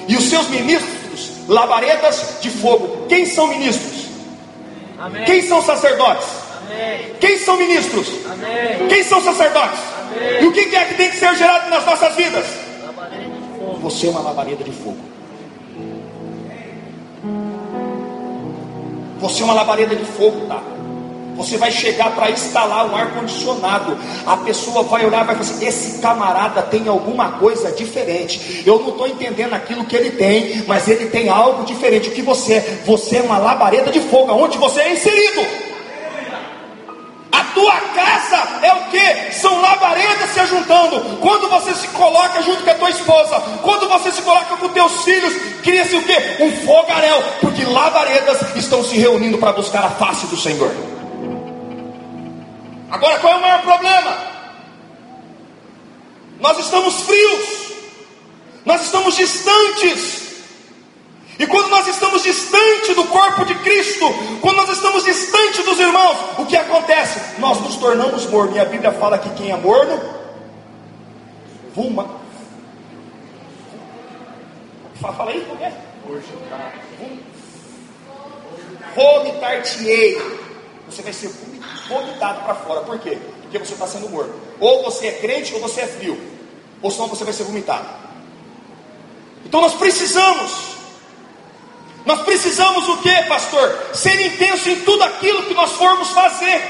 [0.06, 3.06] e os seus ministros labaredas de fogo.
[3.08, 4.08] Quem são ministros?
[5.00, 5.24] Amém.
[5.24, 6.28] Quem são sacerdotes?
[6.58, 7.14] Amém.
[7.22, 8.08] Quem são ministros?
[8.30, 8.90] Amém.
[8.90, 9.91] Quem são sacerdotes?
[10.42, 12.46] E o que é que tem que ser gerado nas nossas vidas?
[13.82, 14.98] Você é uma labareda de fogo.
[19.20, 20.62] Você é uma labareda de fogo, tá?
[21.36, 23.98] Você vai chegar para instalar um ar-condicionado.
[24.26, 28.64] A pessoa vai olhar e vai falar assim: esse camarada tem alguma coisa diferente.
[28.66, 32.10] Eu não estou entendendo aquilo que ele tem, mas ele tem algo diferente.
[32.10, 32.82] O que você é?
[32.86, 35.71] Você é uma labareda de fogo, onde você é inserido.
[38.72, 39.34] É o que?
[39.34, 41.18] São labaredas se juntando.
[41.20, 45.04] Quando você se coloca junto com a tua esposa, quando você se coloca com teus
[45.04, 46.44] filhos, cria-se o que?
[46.44, 50.72] Um fogaréu, porque labaredas estão se reunindo para buscar a face do Senhor.
[52.90, 54.18] Agora qual é o maior problema?
[56.40, 57.72] Nós estamos frios,
[58.66, 60.31] nós estamos distantes
[61.42, 64.06] e quando nós estamos distante do corpo de Cristo,
[64.42, 67.20] quando nós estamos distante dos irmãos, o que acontece?
[67.40, 68.58] Nós nos tornamos mornos.
[68.58, 70.00] E a Bíblia fala que quem é morno,
[71.74, 72.22] vuma.
[75.02, 75.74] Fala aí, como é?
[78.96, 80.22] Vomitar-te-ei.
[80.92, 81.32] Você vai ser
[81.90, 82.82] vomitado para fora.
[82.82, 83.18] Por quê?
[83.42, 84.32] Porque você está sendo morto.
[84.60, 86.22] Ou você é crente ou você é frio.
[86.84, 87.90] Ou senão você vai ser vomitado.
[89.44, 90.71] Então nós precisamos
[92.06, 93.90] nós precisamos o que, pastor?
[93.94, 96.62] Ser intenso em tudo aquilo que nós formos fazer.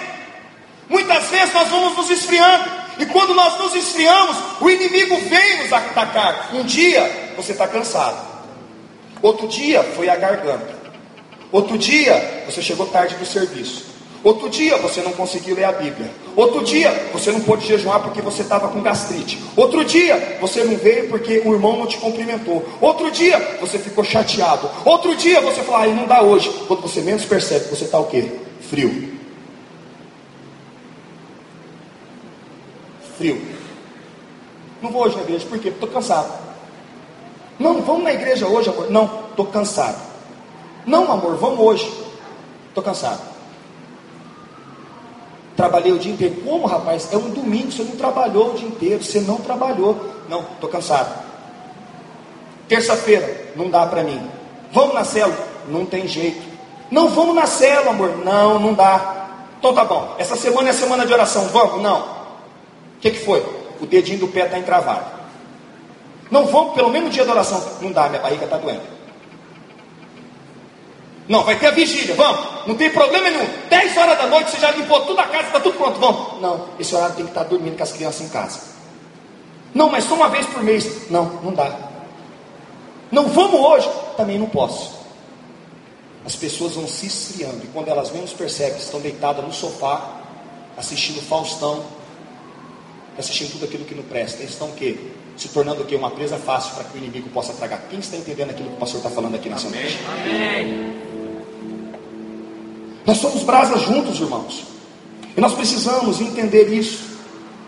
[0.90, 5.72] Muitas vezes nós vamos nos esfriando, e quando nós nos esfriamos, o inimigo vem nos
[5.72, 6.50] atacar.
[6.54, 8.18] Um dia você está cansado,
[9.22, 10.76] outro dia foi a garganta,
[11.50, 13.86] outro dia você chegou tarde do serviço,
[14.24, 16.12] Outro dia você não conseguiu ler a Bíblia.
[16.36, 19.42] Outro dia você não pôde jejuar porque você estava com gastrite.
[19.56, 22.64] Outro dia você não veio porque o irmão não te cumprimentou.
[22.80, 24.70] Outro dia você ficou chateado.
[24.86, 26.50] Outro dia você falou, ah, não dá hoje.
[26.68, 28.32] Quando você menos percebe, você está o quê?
[28.70, 29.12] Frio.
[33.18, 33.42] Frio.
[34.84, 35.70] Não vou hoje na igreja, por quê?
[35.70, 36.32] Estou cansado.
[37.58, 38.90] Não, vamos na igreja hoje, amor.
[38.92, 40.00] Não, estou cansado.
[40.86, 41.92] Não, amor, vamos hoje.
[42.70, 43.31] Estou cansado.
[45.62, 46.42] Trabalhei o dia inteiro.
[46.44, 47.08] Como, rapaz?
[47.14, 49.96] É um domingo, você não trabalhou o dia inteiro, você não trabalhou.
[50.28, 51.24] Não, estou cansado.
[52.68, 54.20] Terça-feira, não dá para mim.
[54.72, 55.38] Vamos na célula?
[55.68, 56.42] Não tem jeito.
[56.90, 58.26] Não, vamos na célula, amor.
[58.26, 59.28] Não, não dá.
[59.60, 60.16] Então tá bom.
[60.18, 61.44] Essa semana é semana de oração.
[61.50, 61.80] Vamos?
[61.80, 62.00] Não.
[62.00, 63.46] O que, que foi?
[63.80, 65.06] O dedinho do pé está encravado.
[66.32, 67.64] Não vamos, pelo menos dia da oração.
[67.82, 68.82] Não dá, minha barriga está doendo.
[71.32, 72.68] Não, vai ter a vigília, vamos.
[72.68, 73.48] Não tem problema nenhum.
[73.70, 76.42] 10 horas da noite, você já limpou toda a casa, está tudo pronto, vamos.
[76.42, 78.60] Não, esse horário tem que estar dormindo com as crianças em casa.
[79.74, 81.10] Não, mas só uma vez por mês.
[81.10, 81.74] Não, não dá.
[83.10, 83.90] Não vamos hoje.
[84.18, 84.92] Também não posso.
[86.26, 87.62] As pessoas vão se esfriando.
[87.64, 90.20] E quando elas menos percebem, estão deitadas no sofá,
[90.78, 91.82] assistindo Faustão,
[93.18, 94.42] assistindo tudo aquilo que não presta.
[94.42, 94.98] Eles estão o quê?
[95.38, 95.96] Se tornando o quê?
[95.96, 97.80] Uma presa fácil para que o inimigo possa tragar.
[97.90, 99.98] Quem está entendendo aquilo que o pastor está falando aqui nessa noite?
[100.06, 101.11] Amém.
[103.06, 104.66] Nós somos brasas juntos, irmãos.
[105.36, 107.12] E nós precisamos entender isso.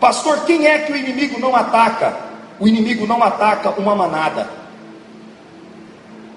[0.00, 2.16] Pastor, quem é que o inimigo não ataca?
[2.60, 4.48] O inimigo não ataca uma manada.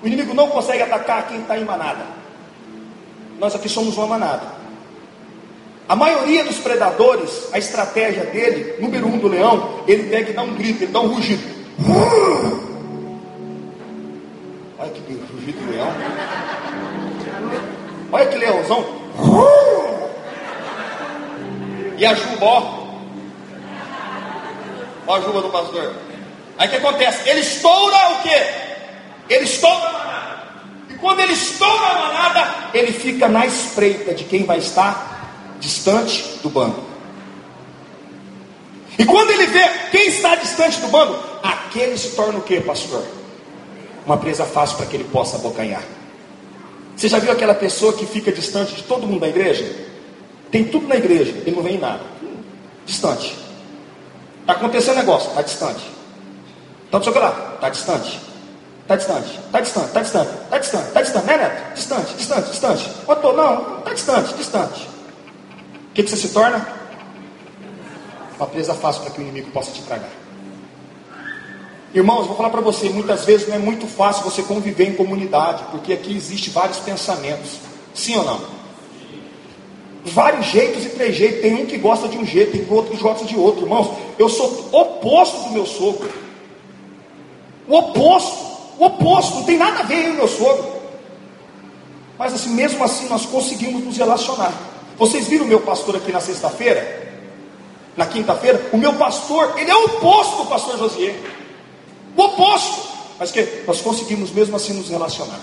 [0.02, 2.06] O inimigo não consegue atacar quem está em manada.
[3.40, 4.58] Nós aqui somos uma manada.
[5.88, 10.42] A maioria dos predadores, a estratégia dele, número um do leão, ele pega e dá
[10.42, 11.44] um grito, ele dá um rugido.
[14.80, 15.88] Olha que rugido do leão.
[18.12, 18.86] Olha que leãozão.
[21.98, 22.88] E a juba, ó.
[25.08, 25.94] Olha a juba do pastor.
[26.58, 27.30] Aí o que acontece?
[27.30, 28.48] Ele estoura o quê?
[29.30, 30.44] Ele estoura a manada.
[30.90, 36.40] E quando ele estoura a manada, ele fica na espreita de quem vai estar distante
[36.42, 36.84] do bando.
[38.98, 43.06] E quando ele vê quem está distante do bando, aquele se torna o que, pastor?
[44.06, 45.84] Uma presa fácil para que ele possa abocanhar.
[46.98, 49.72] Você já viu aquela pessoa que fica distante de todo mundo da igreja?
[50.50, 52.02] Tem tudo na igreja, ele não vem em nada.
[52.88, 53.38] Distante.
[54.42, 55.86] Está acontecendo negócio, está distante.
[56.88, 58.20] Então, deixa eu lá, está distante.
[58.82, 61.74] Está distante, está distante, está distante, está distante, está distante, né, Neto?
[61.76, 62.92] Distante, distante, distante.
[63.06, 64.90] Ô, não, está distante, distante.
[65.92, 66.66] O que, que você se torna?
[68.38, 70.10] Uma presa fácil para que o inimigo possa te tragar.
[71.98, 75.64] Irmãos, vou falar para você, muitas vezes não é muito fácil você conviver em comunidade,
[75.72, 77.54] porque aqui existe vários pensamentos.
[77.92, 78.40] Sim ou não?
[80.06, 81.42] Vários jeitos e trejeitos.
[81.42, 83.64] Tem um que gosta de um jeito, tem outro que gosta de outro.
[83.64, 86.08] Irmãos, eu sou oposto do meu sogro.
[87.68, 88.46] O oposto.
[88.78, 90.72] O oposto, não tem nada a ver eu e meu sogro.
[92.16, 94.54] Mas assim, mesmo assim nós conseguimos nos relacionar.
[95.00, 97.08] Vocês viram o meu pastor aqui na sexta-feira?
[97.96, 98.70] Na quinta-feira?
[98.72, 101.37] O meu pastor, ele é o oposto do pastor Josier.
[102.18, 102.98] O oposto.
[103.18, 105.40] Mas que nós conseguimos mesmo assim nos relacionar.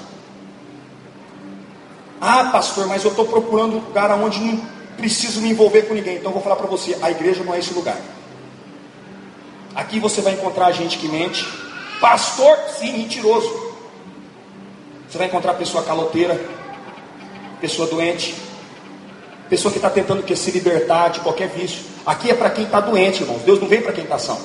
[2.21, 4.61] Ah, pastor, mas eu estou procurando um lugar onde não
[4.97, 6.17] preciso me envolver com ninguém.
[6.17, 7.99] Então eu vou falar para você, a igreja não é esse lugar.
[9.75, 11.45] Aqui você vai encontrar gente que mente,
[12.01, 13.49] Pastor, sim, mentiroso.
[15.09, 16.39] Você vai encontrar pessoa caloteira,
[17.61, 18.35] pessoa doente,
[19.49, 21.83] pessoa que está tentando que se libertar de qualquer vício.
[22.05, 23.43] Aqui é para quem está doente, irmãos.
[23.43, 24.39] Deus não vem para quem está são.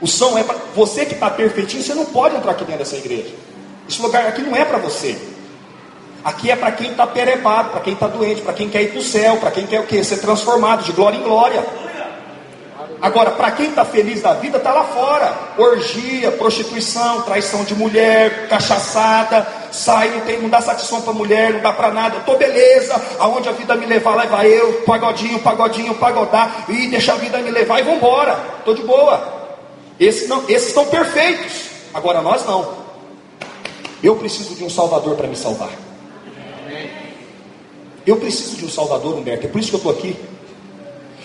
[0.00, 1.82] O são é para você que está perfeitinho.
[1.82, 3.34] Você não pode entrar aqui dentro dessa igreja.
[3.88, 5.16] Esse lugar aqui não é para você.
[6.24, 8.98] Aqui é para quem está perebado, para quem está doente, para quem quer ir para
[8.98, 10.02] o céu, para quem quer o quê?
[10.02, 11.64] Ser transformado de glória em glória.
[13.00, 15.32] Agora, para quem está feliz da vida, está lá fora.
[15.56, 21.60] Orgia, prostituição, traição de mulher, cachaçada, sai, não, tem, não dá satisfação para mulher, não
[21.60, 22.18] dá para nada.
[22.18, 27.16] Estou beleza, aonde a vida me levar, leva eu, pagodinho, pagodinho, pagodar, e deixa a
[27.16, 28.36] vida me levar e vamos embora.
[28.58, 29.35] Estou de boa.
[29.98, 31.64] Esses, não, esses estão perfeitos.
[31.94, 32.86] Agora nós não.
[34.02, 35.70] Eu preciso de um Salvador para me salvar.
[38.06, 39.46] Eu preciso de um Salvador, Humberto.
[39.46, 40.16] É por isso que eu estou aqui.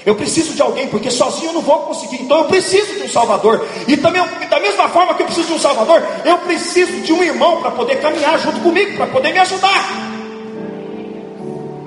[0.04, 2.24] Eu preciso de alguém, porque sozinho eu não vou conseguir.
[2.24, 3.64] Então eu preciso de um Salvador.
[3.88, 7.22] E também, da mesma forma que eu preciso de um Salvador, eu preciso de um
[7.22, 10.12] irmão para poder caminhar junto comigo, para poder me ajudar.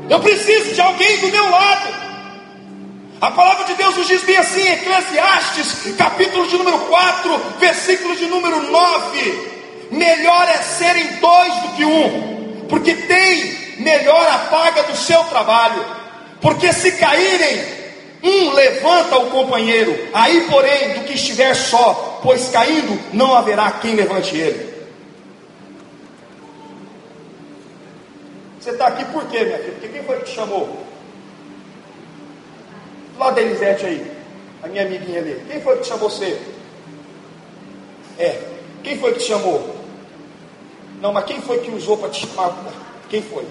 [0.09, 2.04] Eu preciso de alguém do meu lado.
[3.25, 8.27] A palavra de Deus nos diz bem assim, Eclesiastes, capítulo de número 4, versículo de
[8.27, 14.95] número 9: Melhor é serem dois do que um, porque tem melhor a paga do
[14.95, 15.83] seu trabalho.
[16.39, 17.65] Porque se caírem,
[18.23, 23.95] um levanta o companheiro, aí, porém, do que estiver só, pois caindo não haverá quem
[23.95, 24.75] levante ele.
[28.61, 29.73] Você está aqui por quê, minha filha?
[29.73, 30.94] Porque quem foi que te chamou?
[33.19, 34.13] Lado da Elisete aí,
[34.63, 35.45] a minha amiguinha ali.
[35.49, 36.41] Quem foi que te chamou você?
[38.19, 38.41] É,
[38.83, 39.75] quem foi que te chamou?
[41.01, 42.55] Não, mas quem foi que usou para te chamar?
[43.09, 43.47] Quem foi?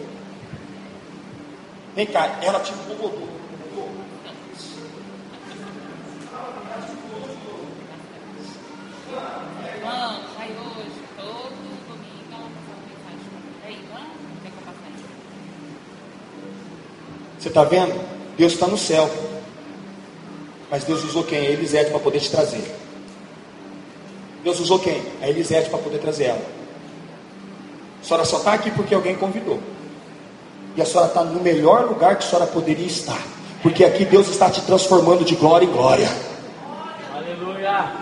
[1.96, 3.34] Vem cá, ela te incomodou.
[17.40, 17.94] Você está vendo?
[18.38, 19.33] Deus está no céu.
[20.74, 21.38] Mas Deus usou quem?
[21.38, 22.64] A Elisete para poder te trazer.
[24.44, 25.04] Deus usou quem?
[25.22, 26.42] A Elisete para poder trazer ela.
[28.02, 29.60] A senhora só está aqui porque alguém convidou.
[30.76, 33.22] E a senhora está no melhor lugar que a senhora poderia estar.
[33.62, 36.10] Porque aqui Deus está te transformando de glória em glória.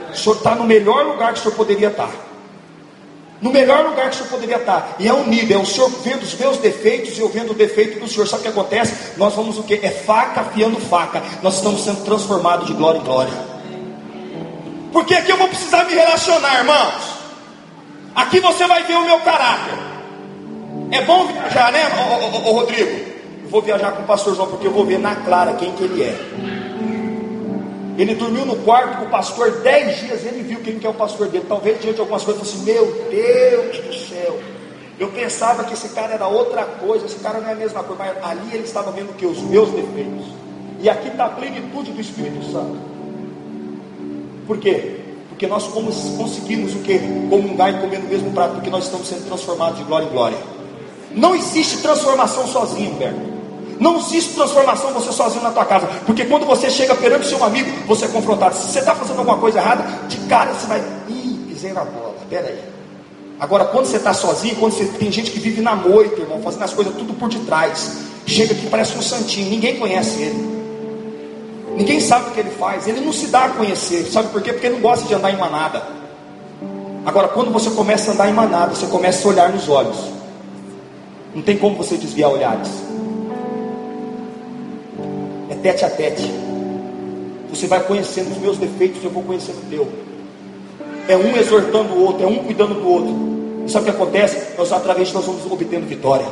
[0.09, 2.30] O senhor está no melhor lugar que o senhor poderia estar.
[3.41, 4.95] No melhor lugar que o senhor poderia estar.
[4.99, 7.99] E é unido, é o senhor vendo os meus defeitos e eu vendo o defeito
[7.99, 8.27] do senhor.
[8.27, 9.17] Sabe o que acontece?
[9.17, 9.73] Nós vamos o que?
[9.73, 11.23] É faca afiando faca.
[11.41, 13.33] Nós estamos sendo transformados de glória em glória.
[14.93, 17.21] Porque aqui eu vou precisar me relacionar, irmãos.
[18.13, 19.73] Aqui você vai ver o meu caráter.
[20.91, 22.91] É bom viajar, né, ô, ô, ô, Rodrigo?
[23.43, 25.83] Eu vou viajar com o pastor João porque eu vou ver na clara quem que
[25.83, 26.60] ele é.
[28.01, 30.93] Ele dormiu no quarto com o pastor dez dias, ele viu quem que é o
[30.93, 31.45] pastor dele.
[31.47, 34.39] Talvez diante de algumas coisas, ele falou assim: Meu Deus do céu,
[34.99, 38.03] eu pensava que esse cara era outra coisa, esse cara não é a mesma coisa,
[38.03, 39.23] mas ali ele estava vendo que?
[39.23, 40.25] Os meus defeitos.
[40.79, 42.75] E aqui está a plenitude do Espírito Santo.
[44.47, 44.97] Por quê?
[45.29, 46.97] Porque nós conseguimos o que?
[47.29, 50.37] Comungar e comer no mesmo prato, porque nós estamos sendo transformados de glória em glória.
[51.11, 53.30] Não existe transformação sozinho, Humberto.
[53.81, 55.87] Não existe transformação você sozinho na tua casa.
[56.05, 58.55] Porque quando você chega perante seu amigo, você é confrontado.
[58.55, 60.83] Se você está fazendo alguma coisa errada, de cara você vai.
[61.09, 62.13] Ih, pisei na bola.
[62.29, 62.59] Pera aí.
[63.39, 66.61] Agora, quando você está sozinho, quando você tem gente que vive na moita, irmão, fazendo
[66.61, 70.61] as coisas tudo por detrás, chega aqui parece um santinho, ninguém conhece ele.
[71.75, 74.53] Ninguém sabe o que ele faz, ele não se dá a conhecer, sabe por quê?
[74.53, 75.81] Porque ele não gosta de andar em manada.
[77.03, 79.97] Agora, quando você começa a andar em manada, você começa a olhar nos olhos.
[81.33, 82.90] Não tem como você desviar olhares
[85.61, 86.29] tete a tete.
[87.49, 89.91] Você vai conhecendo os meus defeitos, eu vou conhecendo o teu.
[91.07, 93.65] É um exortando o outro, é um cuidando do outro.
[93.65, 94.57] E sabe o que acontece?
[94.57, 96.27] Nós através nós vamos obtendo vitória.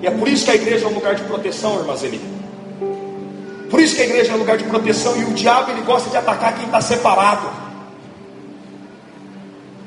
[0.00, 2.20] E é por isso que a igreja é um lugar de proteção, irmãs Eli.
[3.70, 6.08] Por isso que a igreja é um lugar de proteção e o diabo ele gosta
[6.08, 7.48] de atacar quem está separado.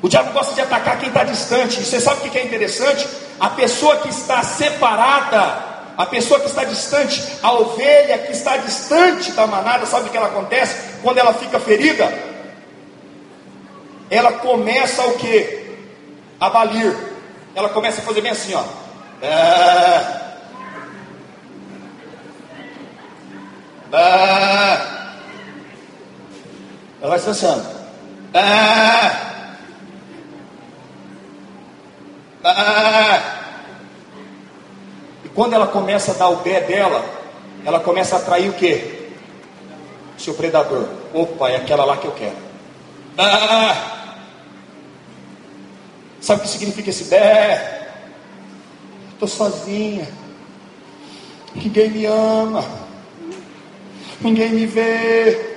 [0.00, 1.80] O diabo gosta de atacar quem está distante.
[1.80, 3.06] E você sabe o que é interessante?
[3.40, 9.32] A pessoa que está separada, a pessoa que está distante, a ovelha que está distante
[9.32, 11.00] da manada, sabe o que ela acontece?
[11.02, 12.12] Quando ela fica ferida,
[14.10, 15.62] ela começa o que?
[16.40, 16.96] A balir.
[17.54, 18.64] Ela começa a fazer bem assim, ó.
[19.22, 20.22] É...
[23.92, 25.02] É...
[27.00, 27.62] Ela vai se assim,
[28.32, 29.32] É...
[32.48, 33.41] É...
[35.34, 37.04] Quando ela começa a dar o pé dela,
[37.64, 39.10] ela começa a atrair o que?
[40.18, 40.86] Seu predador.
[41.14, 42.36] Opa, é aquela lá que eu quero.
[43.16, 43.92] Ah!
[46.20, 47.88] Sabe o que significa esse bé?
[49.12, 50.06] Estou sozinha.
[51.54, 52.64] Ninguém me ama.
[54.20, 55.52] Ninguém me vê.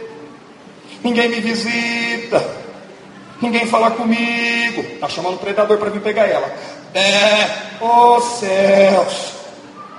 [1.03, 2.43] Ninguém me visita.
[3.41, 4.81] Ninguém fala comigo.
[4.81, 6.47] Está chamando o predador para vir pegar ela.
[6.93, 9.34] É, oh céus.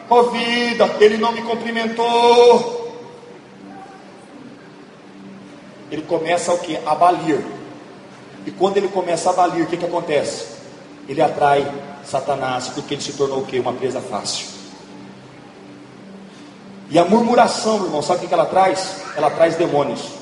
[0.08, 2.86] Oh vida, ele não me cumprimentou.
[5.90, 6.76] Ele começa o que?
[6.86, 7.44] A balir.
[8.44, 10.46] E quando ele começa a balir, o que, que acontece?
[11.08, 11.66] Ele atrai
[12.04, 13.58] Satanás, porque ele se tornou o que?
[13.58, 14.46] Uma presa fácil.
[16.88, 19.02] E a murmuração, irmão, sabe o que ela traz?
[19.16, 20.16] Ela traz demônios.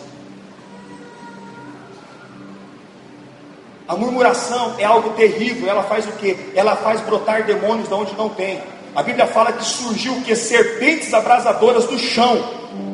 [3.86, 6.52] A murmuração é algo terrível, ela faz o que?
[6.54, 8.62] Ela faz brotar demônios de onde não tem.
[8.94, 10.36] A Bíblia fala que surgiu que?
[10.36, 12.38] Serpentes abrasadoras do chão.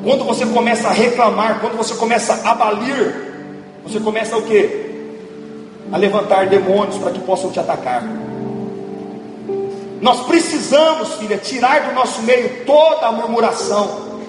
[0.03, 3.30] Quando você começa a reclamar, quando você começa a balir,
[3.84, 4.88] você começa o que?
[5.92, 8.03] A levantar demônios para que possam te atacar.
[10.01, 14.20] Nós precisamos, filha, tirar do nosso meio toda a murmuração,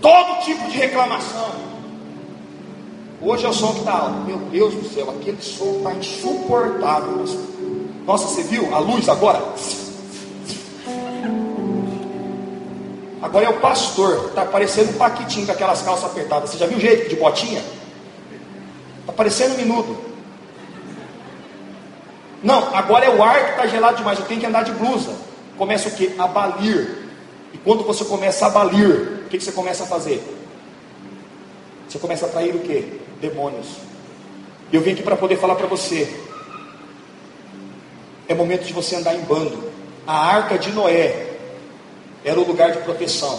[0.00, 1.64] todo tipo de reclamação.
[3.20, 4.20] Hoje é o som que está alto.
[4.24, 7.24] Meu Deus do céu, aquele som está insuportável.
[8.06, 9.42] Nossa, você viu a luz agora?
[13.24, 16.50] Agora é o pastor, está parecendo um paquitinho com aquelas calças apertadas.
[16.50, 17.64] Você já viu o jeito de botinha?
[19.00, 19.96] Está parecendo um minuto.
[22.42, 24.18] Não, agora é o ar que está gelado demais.
[24.18, 25.10] Eu tenho que andar de blusa.
[25.56, 26.14] Começa o que?
[26.18, 26.98] A balir.
[27.54, 30.22] E quando você começa a balir, o que, que você começa a fazer?
[31.88, 33.00] Você começa a atrair o que?
[33.22, 33.68] Demônios.
[34.70, 36.14] Eu vim aqui para poder falar para você
[38.28, 39.72] É momento de você andar em bando.
[40.06, 41.33] A arca de Noé
[42.24, 43.38] era o lugar de proteção.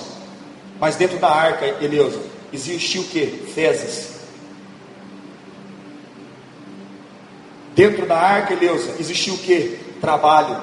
[0.79, 2.21] Mas dentro da arca, Eleusa,
[2.53, 3.25] existia o que?
[3.53, 4.15] Fezes.
[7.75, 9.79] Dentro da arca, Eleusa, existia o que?
[9.99, 10.57] Trabalho.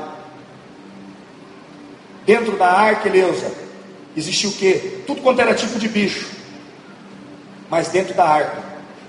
[2.25, 3.53] Dentro da arca, Eleusa,
[4.17, 5.03] existia o que?
[5.07, 6.31] Tudo quanto era tipo de bicho.
[7.69, 8.63] Mas dentro da arca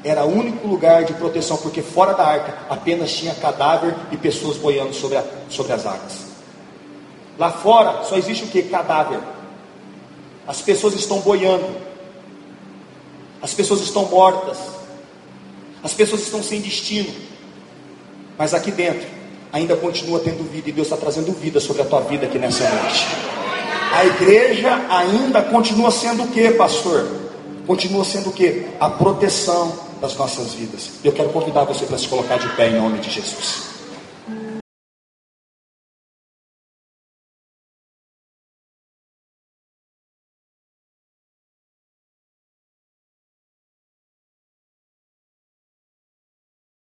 [0.03, 4.57] era o único lugar de proteção, porque fora da arca apenas tinha cadáver e pessoas
[4.57, 6.32] boiando sobre, a, sobre as águas.
[7.37, 8.63] Lá fora só existe o que?
[8.63, 9.19] Cadáver.
[10.47, 11.67] As pessoas estão boiando.
[13.41, 14.57] As pessoas estão mortas.
[15.83, 17.13] As pessoas estão sem destino.
[18.37, 19.07] Mas aqui dentro
[19.51, 22.67] ainda continua tendo vida e Deus está trazendo vida sobre a tua vida aqui nessa
[22.67, 23.05] noite.
[23.93, 27.07] A igreja ainda continua sendo o que, pastor?
[27.67, 28.65] Continua sendo o que?
[28.79, 29.71] A proteção
[30.01, 30.89] das nossas vidas.
[31.03, 33.72] Eu quero convidar você para se colocar de pé em nome de Jesus.